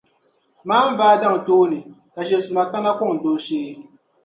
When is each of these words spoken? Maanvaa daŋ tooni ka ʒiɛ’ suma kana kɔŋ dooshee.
Maanvaa 0.67 1.15
daŋ 1.21 1.35
tooni 1.45 1.79
ka 2.13 2.21
ʒiɛ’ 2.27 2.39
suma 2.45 2.63
kana 2.71 2.91
kɔŋ 2.99 3.11
dooshee. 3.21 3.69